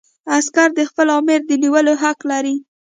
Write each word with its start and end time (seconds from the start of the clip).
عسکر 0.37 0.69
د 0.75 0.79
خپل 0.89 1.07
آمر 1.17 1.39
د 1.45 1.51
نیولو 1.63 1.93
حق 2.03 2.19
لري. 2.31 2.55